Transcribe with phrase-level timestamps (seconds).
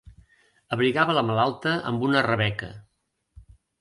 [0.77, 2.71] Abrigava la malalta amb una rebeca.